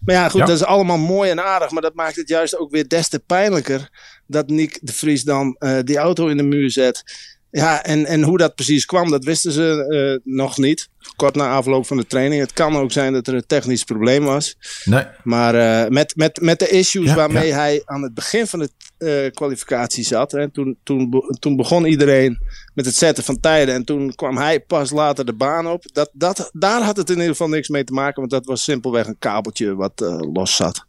Maar 0.05 0.15
ja, 0.15 0.29
goed, 0.29 0.41
dat 0.41 0.49
is 0.49 0.65
allemaal 0.65 0.99
mooi 0.99 1.31
en 1.31 1.45
aardig. 1.45 1.71
Maar 1.71 1.83
dat 1.83 1.95
maakt 1.95 2.17
het 2.17 2.29
juist 2.29 2.59
ook 2.59 2.71
weer 2.71 2.89
des 2.89 3.09
te 3.09 3.19
pijnlijker 3.19 3.91
dat 4.27 4.49
Nick 4.49 4.79
de 4.83 4.93
Vries 4.93 5.23
dan 5.23 5.57
uh, 5.59 5.79
die 5.85 5.97
auto 5.97 6.27
in 6.27 6.37
de 6.37 6.43
muur 6.43 6.71
zet. 6.71 7.03
Ja, 7.51 7.83
en, 7.83 8.07
en 8.07 8.23
hoe 8.23 8.39
dat 8.39 8.55
precies 8.55 8.85
kwam, 8.85 9.11
dat 9.11 9.25
wisten 9.25 9.53
ze 9.53 10.21
uh, 10.25 10.35
nog 10.35 10.59
niet. 10.59 10.89
Kort 11.17 11.35
na 11.35 11.51
afloop 11.51 11.87
van 11.87 11.97
de 11.97 12.07
training. 12.07 12.41
Het 12.41 12.53
kan 12.53 12.77
ook 12.77 12.93
zijn 12.93 13.13
dat 13.13 13.27
er 13.27 13.35
een 13.35 13.47
technisch 13.47 13.85
probleem 13.85 14.25
was. 14.25 14.57
Nee. 14.85 15.05
Maar 15.23 15.55
uh, 15.55 15.91
met, 15.91 16.17
met, 16.17 16.41
met 16.41 16.59
de 16.59 16.69
issues 16.69 17.09
ja, 17.09 17.15
waarmee 17.15 17.47
ja. 17.47 17.57
hij 17.57 17.83
aan 17.85 18.03
het 18.03 18.15
begin 18.15 18.47
van 18.47 18.59
de 18.59 18.71
uh, 18.99 19.31
kwalificatie 19.31 20.05
zat. 20.05 20.33
Hè, 20.33 20.51
toen, 20.51 20.79
toen, 20.83 21.25
toen 21.39 21.57
begon 21.57 21.85
iedereen 21.85 22.39
met 22.75 22.87
het 22.87 22.95
zetten 22.95 23.25
van 23.25 23.41
tijden. 23.41 23.75
En 23.75 23.85
toen 23.85 24.15
kwam 24.15 24.37
hij 24.37 24.61
pas 24.61 24.91
later 24.91 25.25
de 25.25 25.35
baan 25.35 25.67
op. 25.67 25.85
Dat, 25.93 26.11
dat, 26.13 26.51
daar 26.53 26.83
had 26.83 26.97
het 26.97 27.09
in 27.09 27.17
ieder 27.17 27.31
geval 27.31 27.49
niks 27.49 27.69
mee 27.69 27.85
te 27.85 27.93
maken. 27.93 28.21
Want 28.21 28.31
dat 28.31 28.45
was 28.47 28.63
simpelweg 28.63 29.07
een 29.07 29.19
kabeltje 29.19 29.75
wat 29.75 29.93
los 30.35 30.57
zat. 30.57 30.85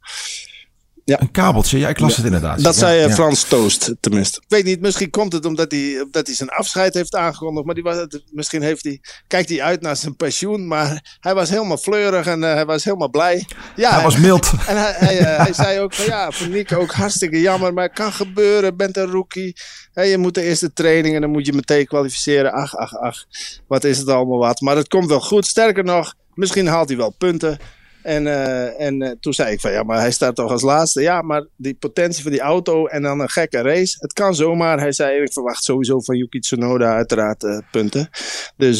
Ja. 1.11 1.21
Een 1.21 1.31
kabeltje, 1.31 1.79
ja, 1.79 1.89
ik 1.89 1.99
las 1.99 2.15
het 2.15 2.25
inderdaad. 2.25 2.63
Dat 2.63 2.75
zei 2.75 2.99
ja. 2.99 3.09
Frans 3.09 3.43
Toost, 3.43 3.93
tenminste. 3.99 4.37
Ik 4.37 4.45
weet 4.47 4.63
niet, 4.63 4.81
misschien 4.81 5.09
komt 5.09 5.33
het 5.33 5.45
omdat 5.45 5.71
hij, 5.71 6.01
omdat 6.01 6.27
hij 6.27 6.35
zijn 6.35 6.49
afscheid 6.49 6.93
heeft 6.93 7.15
aangekondigd. 7.15 7.65
Maar 7.65 7.75
die 7.75 7.83
was, 7.83 8.05
misschien 8.31 8.61
heeft 8.61 8.83
hij, 8.83 9.01
kijkt 9.27 9.49
hij 9.49 9.61
uit 9.61 9.81
naar 9.81 9.95
zijn 9.95 10.15
pensioen. 10.15 10.67
Maar 10.67 11.17
hij 11.19 11.33
was 11.33 11.49
helemaal 11.49 11.77
fleurig 11.77 12.25
en 12.25 12.41
uh, 12.41 12.53
hij 12.53 12.65
was 12.65 12.83
helemaal 12.83 13.09
blij. 13.09 13.45
Ja, 13.75 13.93
hij 13.93 14.03
was 14.03 14.17
mild. 14.17 14.51
En 14.67 14.77
hij, 14.77 14.93
hij, 14.97 15.19
uh, 15.19 15.37
hij 15.37 15.53
zei 15.53 15.79
ook 15.79 15.93
van 15.93 16.05
ja, 16.05 16.31
voor 16.31 16.47
Nick 16.47 16.71
ook 16.71 16.91
hartstikke 16.91 17.41
jammer. 17.41 17.73
Maar 17.73 17.83
het 17.83 17.93
kan 17.93 18.13
gebeuren, 18.13 18.77
bent 18.77 18.97
een 18.97 19.11
rookie. 19.11 19.55
Hey, 19.93 20.09
je 20.09 20.17
moet 20.17 20.33
de 20.33 20.43
eerste 20.43 20.73
training 20.73 21.15
en 21.15 21.21
dan 21.21 21.29
moet 21.29 21.45
je 21.45 21.53
meteen 21.53 21.85
kwalificeren. 21.85 22.51
Ach, 22.51 22.75
ach, 22.75 22.97
ach. 22.97 23.25
Wat 23.67 23.83
is 23.83 23.97
het 23.97 24.07
allemaal 24.07 24.39
wat. 24.39 24.61
Maar 24.61 24.75
het 24.75 24.87
komt 24.87 25.07
wel 25.07 25.21
goed. 25.21 25.47
Sterker 25.47 25.83
nog, 25.83 26.13
misschien 26.33 26.67
haalt 26.67 26.87
hij 26.87 26.97
wel 26.97 27.15
punten. 27.17 27.59
En, 28.03 28.25
uh, 28.25 28.81
en 28.81 29.03
uh, 29.03 29.11
toen 29.19 29.33
zei 29.33 29.51
ik 29.51 29.59
van 29.59 29.71
ja, 29.71 29.83
maar 29.83 29.99
hij 29.99 30.11
staat 30.11 30.35
toch 30.35 30.51
als 30.51 30.61
laatste. 30.61 31.01
Ja, 31.01 31.21
maar 31.21 31.45
die 31.55 31.73
potentie 31.73 32.23
van 32.23 32.31
die 32.31 32.41
auto 32.41 32.85
en 32.85 33.01
dan 33.01 33.19
een 33.19 33.29
gekke 33.29 33.61
race. 33.61 33.97
Het 33.99 34.13
kan 34.13 34.35
zomaar. 34.35 34.79
Hij 34.79 34.91
zei 34.91 35.21
ik 35.21 35.33
verwacht 35.33 35.63
sowieso 35.63 35.99
van 35.99 36.17
Yuki 36.17 36.39
Tsunoda 36.39 36.93
uiteraard 36.93 37.43
uh, 37.43 37.57
punten. 37.71 38.09
Dus 38.57 38.79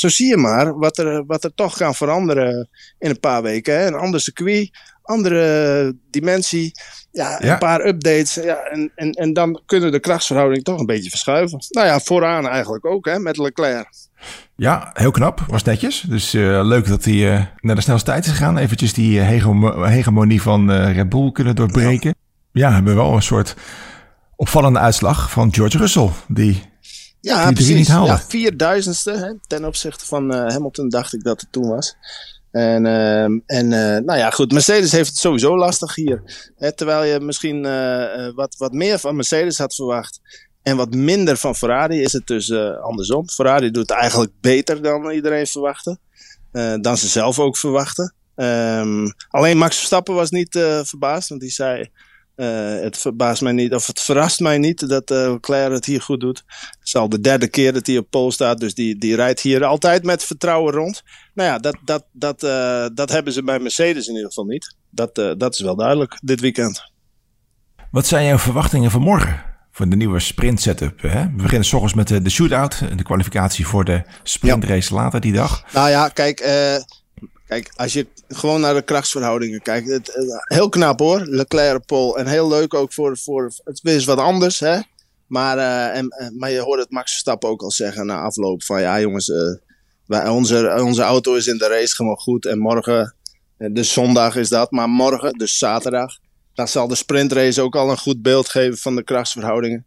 zo 0.00 0.08
zie 0.08 0.28
je 0.28 0.36
maar 0.36 0.78
wat 0.78 0.98
er, 0.98 1.24
wat 1.26 1.44
er 1.44 1.54
toch 1.54 1.76
kan 1.76 1.94
veranderen 1.94 2.68
in 2.98 3.10
een 3.10 3.20
paar 3.20 3.42
weken. 3.42 3.74
Hè? 3.78 3.86
Een 3.86 3.94
ander 3.94 4.20
circuit, 4.20 4.70
andere 5.04 5.96
dimensie. 6.10 6.72
Ja, 7.12 7.40
een 7.40 7.46
ja. 7.46 7.56
paar 7.56 7.86
updates. 7.86 8.34
Ja, 8.34 8.56
en, 8.56 8.92
en, 8.94 9.10
en 9.12 9.32
dan 9.32 9.62
kunnen 9.66 9.92
de 9.92 10.00
krachtsverhoudingen 10.00 10.64
toch 10.64 10.78
een 10.78 10.86
beetje 10.86 11.10
verschuiven. 11.10 11.64
Nou 11.68 11.86
ja, 11.86 12.00
vooraan 12.00 12.48
eigenlijk 12.48 12.84
ook 12.84 13.06
hè, 13.06 13.18
met 13.18 13.36
Leclerc. 13.36 13.88
Ja, 14.56 14.90
heel 14.92 15.10
knap. 15.10 15.44
Was 15.48 15.62
netjes. 15.62 16.00
Dus 16.00 16.34
uh, 16.34 16.64
leuk 16.64 16.86
dat 16.88 17.04
hij 17.04 17.14
uh, 17.14 17.44
naar 17.60 17.74
de 17.74 17.80
snelste 17.80 18.10
tijd 18.10 18.24
is 18.24 18.30
gegaan. 18.30 18.58
Eventjes 18.58 18.92
die 18.92 19.18
uh, 19.18 19.28
hegemonie 19.86 20.42
van 20.42 20.72
Red 20.72 21.08
Bull 21.08 21.32
kunnen 21.32 21.54
doorbreken. 21.54 22.14
Ja. 22.52 22.68
ja, 22.68 22.74
hebben 22.74 22.94
we 22.94 23.00
wel 23.00 23.14
een 23.14 23.22
soort 23.22 23.54
opvallende 24.36 24.78
uitslag 24.78 25.30
van 25.30 25.54
George 25.54 25.78
Russell. 25.78 26.10
Die, 26.28 26.62
ja, 27.20 27.44
die 27.46 27.54
precies. 27.54 27.76
niet 27.76 27.88
haalde. 27.88 28.12
Ja, 28.12 28.20
vierduizendste 28.28 29.10
hè, 29.10 29.32
ten 29.46 29.64
opzichte 29.64 30.06
van 30.06 30.32
Hamilton 30.32 30.88
dacht 30.88 31.14
ik 31.14 31.22
dat 31.22 31.40
het 31.40 31.52
toen 31.52 31.68
was. 31.68 31.96
En, 32.54 32.84
uh, 32.84 33.22
en 33.24 33.42
uh, 33.46 33.98
nou 33.98 34.16
ja, 34.16 34.30
goed, 34.30 34.52
Mercedes 34.52 34.92
heeft 34.92 35.08
het 35.08 35.18
sowieso 35.18 35.56
lastig 35.56 35.94
hier. 35.94 36.22
Terwijl 36.74 37.04
je 37.12 37.20
misschien 37.20 37.64
uh, 37.64 38.34
wat, 38.34 38.56
wat 38.56 38.72
meer 38.72 38.98
van 38.98 39.16
Mercedes 39.16 39.58
had 39.58 39.74
verwacht. 39.74 40.20
En 40.62 40.76
wat 40.76 40.94
minder 40.94 41.36
van 41.36 41.54
Ferrari 41.54 42.02
is 42.02 42.12
het 42.12 42.26
dus 42.26 42.52
andersom. 42.80 43.28
Ferrari 43.28 43.70
doet 43.70 43.88
het 43.88 43.98
eigenlijk 43.98 44.32
beter 44.40 44.82
dan 44.82 45.10
iedereen 45.10 45.46
verwachtte. 45.46 45.98
dan 46.80 46.96
ze 46.96 47.08
zelf 47.08 47.38
ook 47.38 47.56
verwachten. 47.56 48.14
Um, 48.36 49.14
alleen 49.28 49.58
Max 49.58 49.76
Verstappen 49.76 50.14
was 50.14 50.30
niet 50.30 50.58
verbaasd, 50.82 51.28
want 51.28 51.40
die 51.40 51.50
zei... 51.50 51.90
Uh, 52.36 52.80
het 52.80 52.98
verbaast 52.98 53.42
mij 53.42 53.52
niet, 53.52 53.74
of 53.74 53.86
het 53.86 54.00
verrast 54.00 54.40
mij 54.40 54.58
niet 54.58 54.88
dat 54.88 55.10
uh, 55.10 55.32
Leclerc 55.32 55.72
het 55.72 55.84
hier 55.84 56.00
goed 56.00 56.20
doet. 56.20 56.42
Het 56.46 56.78
is 56.82 56.96
al 56.96 57.08
de 57.08 57.20
derde 57.20 57.48
keer 57.48 57.72
dat 57.72 57.86
hij 57.86 57.98
op 57.98 58.10
pol 58.10 58.32
staat, 58.32 58.58
dus 58.58 58.74
die, 58.74 58.98
die 58.98 59.16
rijdt 59.16 59.40
hier 59.40 59.64
altijd 59.64 60.04
met 60.04 60.24
vertrouwen 60.24 60.72
rond. 60.72 61.02
Nou 61.34 61.48
ja, 61.48 61.58
dat, 61.58 61.76
dat, 61.84 62.04
dat, 62.12 62.42
uh, 62.42 62.86
dat 62.94 63.10
hebben 63.10 63.32
ze 63.32 63.42
bij 63.42 63.58
Mercedes 63.58 64.06
in 64.06 64.14
ieder 64.14 64.28
geval 64.28 64.44
niet. 64.44 64.76
Dat, 64.90 65.14
dat 65.14 65.54
is 65.54 65.60
wel 65.60 65.76
duidelijk 65.76 66.18
dit 66.22 66.40
weekend. 66.40 66.92
Wat 67.90 68.06
zijn 68.06 68.26
jouw 68.26 68.38
verwachtingen 68.38 68.90
voor 68.90 69.00
morgen? 69.00 69.42
Voor 69.70 69.88
de 69.88 69.96
nieuwe 69.96 70.20
sprint 70.20 70.60
setup. 70.60 71.02
Hè? 71.02 71.22
We 71.22 71.42
beginnen 71.42 71.64
s 71.64 71.72
ochtends 71.72 71.94
met 71.94 72.08
de, 72.08 72.22
de 72.22 72.30
shootout, 72.30 72.82
de 72.96 73.02
kwalificatie 73.02 73.66
voor 73.66 73.84
de 73.84 74.02
sprintrace 74.22 74.94
ja. 74.94 75.00
later 75.00 75.20
die 75.20 75.32
dag. 75.32 75.64
Nou 75.72 75.88
ja, 75.88 76.08
kijk, 76.08 76.40
Kijk, 77.46 77.72
als 77.76 77.92
je 77.92 78.06
gewoon 78.28 78.60
naar 78.60 78.74
de 78.74 78.82
krachtsverhoudingen 78.82 79.62
kijkt. 79.62 79.88
Het, 79.88 80.12
heel 80.44 80.68
knap 80.68 80.98
hoor, 80.98 81.20
Leclerc, 81.20 81.86
Paul. 81.86 82.18
En 82.18 82.26
heel 82.26 82.48
leuk 82.48 82.74
ook 82.74 82.92
voor, 82.92 83.18
voor 83.18 83.52
het 83.64 83.80
is 83.82 84.04
wat 84.04 84.18
anders, 84.18 84.60
hè. 84.60 84.80
Maar, 85.26 85.56
uh, 85.58 85.96
en, 85.96 86.34
maar 86.38 86.50
je 86.50 86.60
hoort 86.60 86.80
het 86.80 86.90
Max 86.90 87.10
Verstappen 87.10 87.48
ook 87.48 87.62
al 87.62 87.70
zeggen 87.70 88.06
na 88.06 88.20
afloop 88.20 88.62
van... 88.62 88.80
Ja 88.80 89.00
jongens, 89.00 89.28
uh, 89.28 89.54
wij, 90.06 90.28
onze, 90.28 90.80
onze 90.80 91.02
auto 91.02 91.34
is 91.34 91.46
in 91.46 91.58
de 91.58 91.68
race 91.68 91.94
gewoon 91.94 92.16
goed. 92.16 92.46
En 92.46 92.58
morgen, 92.58 93.14
dus 93.56 93.92
zondag 93.92 94.36
is 94.36 94.48
dat, 94.48 94.70
maar 94.70 94.88
morgen, 94.88 95.38
dus 95.38 95.58
zaterdag... 95.58 96.18
dan 96.54 96.68
zal 96.68 96.88
de 96.88 96.94
sprintrace 96.94 97.62
ook 97.62 97.76
al 97.76 97.90
een 97.90 97.98
goed 97.98 98.22
beeld 98.22 98.48
geven 98.48 98.78
van 98.78 98.96
de 98.96 99.02
krachtsverhoudingen. 99.02 99.86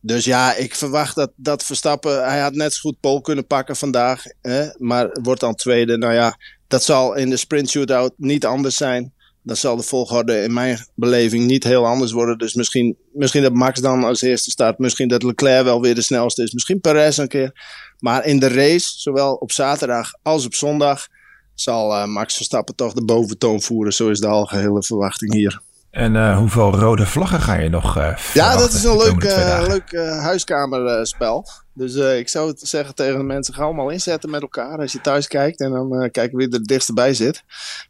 Dus 0.00 0.24
ja, 0.24 0.54
ik 0.54 0.74
verwacht 0.74 1.14
dat, 1.14 1.32
dat 1.36 1.64
Verstappen... 1.64 2.24
Hij 2.24 2.40
had 2.40 2.54
net 2.54 2.74
zo 2.74 2.80
goed 2.80 3.00
Pol 3.00 3.20
kunnen 3.20 3.46
pakken 3.46 3.76
vandaag. 3.76 4.24
Hè, 4.42 4.68
maar 4.78 5.18
wordt 5.22 5.40
dan 5.40 5.54
tweede. 5.54 5.96
Nou 5.96 6.12
ja, 6.12 6.36
dat 6.68 6.84
zal 6.84 7.14
in 7.14 7.30
de 7.30 7.36
sprint 7.36 7.70
shootout 7.70 8.12
niet 8.16 8.46
anders 8.46 8.76
zijn. 8.76 9.12
Dan 9.42 9.56
zal 9.56 9.76
de 9.76 9.82
volgorde 9.82 10.42
in 10.42 10.52
mijn 10.52 10.86
beleving 10.94 11.46
niet 11.46 11.64
heel 11.64 11.86
anders 11.86 12.12
worden. 12.12 12.38
Dus 12.38 12.54
misschien, 12.54 12.96
misschien 13.12 13.42
dat 13.42 13.52
Max 13.52 13.80
dan 13.80 14.04
als 14.04 14.22
eerste 14.22 14.50
start. 14.50 14.78
Misschien 14.78 15.08
dat 15.08 15.22
Leclerc 15.22 15.64
wel 15.64 15.80
weer 15.80 15.94
de 15.94 16.02
snelste 16.02 16.42
is. 16.42 16.52
Misschien 16.52 16.80
Perez 16.80 17.18
een 17.18 17.28
keer. 17.28 17.52
Maar 17.98 18.24
in 18.24 18.38
de 18.38 18.48
race, 18.48 19.00
zowel 19.00 19.34
op 19.34 19.52
zaterdag 19.52 20.10
als 20.22 20.46
op 20.46 20.54
zondag, 20.54 21.06
zal 21.54 21.92
uh, 21.92 22.06
Max 22.06 22.36
Verstappen 22.36 22.74
toch 22.74 22.92
de 22.92 23.04
boventoon 23.04 23.62
voeren. 23.62 23.92
Zo 23.92 24.08
is 24.08 24.20
de 24.20 24.26
algehele 24.26 24.82
verwachting 24.82 25.32
hier. 25.32 25.62
En 25.94 26.14
uh, 26.14 26.38
hoeveel 26.38 26.74
rode 26.74 27.06
vlaggen 27.06 27.40
ga 27.40 27.54
je 27.54 27.68
nog 27.68 27.98
uh, 27.98 28.16
Ja, 28.32 28.56
dat 28.56 28.72
is 28.72 28.84
een 28.84 28.96
leuk, 28.96 29.24
uh, 29.24 29.64
leuk 29.68 29.92
huiskamerspel. 30.20 31.48
Dus 31.72 31.94
ik 31.94 32.28
zou 32.28 32.48
het 32.48 32.60
zeggen 32.62 32.94
tegen 32.94 33.18
de 33.18 33.24
mensen, 33.24 33.54
ga 33.54 33.62
allemaal 33.62 33.88
inzetten 33.88 34.30
met 34.30 34.42
elkaar 34.42 34.78
als 34.78 34.92
je 34.92 35.00
thuis 35.00 35.26
kijkt. 35.26 35.60
En 35.60 35.70
dan 35.70 36.08
kijken 36.10 36.38
wie 36.38 36.46
er 36.46 36.52
het 36.52 36.66
dichtst 36.66 36.94
bij 36.94 37.14
zit. 37.14 37.42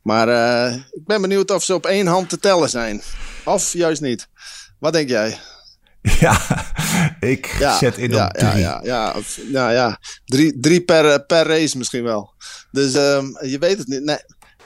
Maar 0.02 0.28
ik 0.72 1.04
ben 1.06 1.20
benieuwd 1.20 1.50
of 1.50 1.62
ze 1.62 1.74
op 1.74 1.86
één 1.86 2.06
hand 2.06 2.28
te 2.28 2.38
tellen 2.38 2.68
zijn. 2.68 3.02
Of 3.44 3.72
juist 3.72 4.00
niet. 4.00 4.28
Wat 4.78 4.92
denk 4.92 5.08
jij? 5.08 5.38
Ja, 6.20 6.40
ik 7.20 7.46
ja, 7.58 7.78
zet 7.78 7.96
in 7.98 8.10
ja, 8.10 8.26
op 8.26 8.32
drie. 8.32 8.58
Ja, 8.58 8.80
ja, 8.82 9.14
ja, 9.14 9.14
nou 9.50 9.72
ja, 9.72 9.98
drie, 10.24 10.60
drie 10.60 10.80
per, 10.80 11.24
per 11.24 11.46
race 11.46 11.78
misschien 11.78 12.02
wel. 12.02 12.32
Dus 12.70 12.94
um, 12.94 13.38
je 13.40 13.58
weet 13.58 13.78
het 13.78 13.86
niet. 13.86 14.04
Nee, 14.04 14.18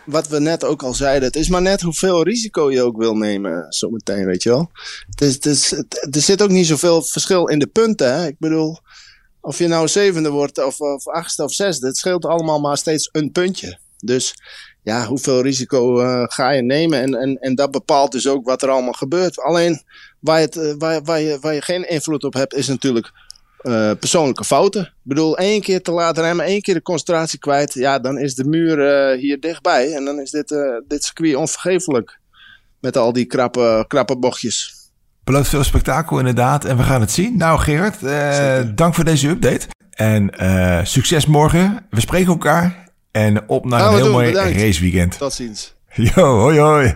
wat 0.08 0.28
we 0.28 0.40
net 0.40 0.64
ook 0.64 0.82
al 0.82 0.94
zeiden, 0.94 1.28
het 1.28 1.36
is 1.36 1.48
maar 1.48 1.62
net 1.62 1.80
hoeveel 1.80 2.22
risico 2.22 2.70
je 2.70 2.82
ook 2.82 2.96
wil 2.96 3.16
nemen 3.16 3.66
zometeen, 3.68 4.24
weet 4.24 4.42
je 4.42 4.48
wel. 4.48 4.70
Dus, 5.14 5.40
dus, 5.40 5.72
er 5.72 6.20
zit 6.20 6.42
ook 6.42 6.50
niet 6.50 6.66
zoveel 6.66 7.02
verschil 7.02 7.46
in 7.46 7.58
de 7.58 7.66
punten. 7.66 8.14
Hè? 8.14 8.26
Ik 8.26 8.38
bedoel, 8.38 8.78
of 9.40 9.58
je 9.58 9.66
nou 9.66 9.88
zevende 9.88 10.30
wordt 10.30 10.64
of, 10.64 10.80
of 10.80 11.06
achtste 11.06 11.42
of 11.42 11.52
zesde, 11.52 11.86
het 11.86 11.96
scheelt 11.96 12.24
allemaal 12.24 12.60
maar 12.60 12.76
steeds 12.76 13.08
een 13.12 13.32
puntje. 13.32 13.78
Dus 13.98 14.34
ja, 14.82 15.06
hoeveel 15.06 15.42
risico 15.42 16.00
uh, 16.02 16.24
ga 16.26 16.50
je 16.50 16.62
nemen? 16.62 17.00
En, 17.00 17.14
en, 17.14 17.36
en 17.36 17.54
dat 17.54 17.70
bepaalt 17.70 18.12
dus 18.12 18.26
ook 18.26 18.44
wat 18.44 18.62
er 18.62 18.70
allemaal 18.70 18.92
gebeurt. 18.92 19.40
Alleen 19.40 19.82
waar, 20.18 20.40
het, 20.40 20.56
uh, 20.56 20.74
waar, 20.78 21.02
waar, 21.02 21.20
je, 21.20 21.38
waar 21.40 21.54
je 21.54 21.62
geen 21.62 21.88
invloed 21.88 22.24
op 22.24 22.34
hebt, 22.34 22.54
is 22.54 22.66
natuurlijk 22.66 23.12
uh, 23.62 23.90
persoonlijke 23.98 24.44
fouten. 24.44 24.82
Ik 24.82 24.92
bedoel, 25.02 25.38
één 25.38 25.60
keer 25.60 25.82
te 25.82 25.90
laat 25.90 26.18
remmen, 26.18 26.44
één 26.44 26.60
keer 26.60 26.74
de 26.74 26.82
concentratie 26.82 27.38
kwijt. 27.38 27.74
Ja, 27.74 27.98
dan 27.98 28.18
is 28.18 28.34
de 28.34 28.44
muur 28.44 28.78
uh, 28.78 29.20
hier 29.20 29.40
dichtbij. 29.40 29.92
En 29.94 30.04
dan 30.04 30.20
is 30.20 30.30
dit, 30.30 30.50
uh, 30.50 30.60
dit 30.88 31.04
circuit 31.04 31.34
onvergeeflijk. 31.34 32.18
Met 32.80 32.96
al 32.96 33.12
die 33.12 33.24
krappe, 33.24 33.84
krappe 33.88 34.16
bochtjes. 34.16 34.74
Belooft 35.24 35.48
veel 35.48 35.64
spektakel 35.64 36.18
inderdaad. 36.18 36.64
En 36.64 36.76
we 36.76 36.82
gaan 36.82 37.00
het 37.00 37.10
zien. 37.10 37.36
Nou 37.36 37.58
Gerard, 37.58 38.00
dank 38.76 38.94
voor 38.94 39.04
deze 39.04 39.28
update. 39.28 39.66
En 39.90 40.30
succes 40.86 41.26
morgen. 41.26 41.86
We 41.90 42.00
spreken 42.00 42.28
elkaar. 42.28 42.88
En 43.10 43.48
op 43.48 43.64
naar 43.64 43.86
een 43.86 43.94
heel 43.94 44.04
doen, 44.04 44.12
mooi 44.12 44.32
raceweekend. 44.32 45.18
Tot 45.18 45.32
ziens. 45.32 45.74
Yo, 46.14 46.38
hoi 46.38 46.58
hoi. 46.58 46.94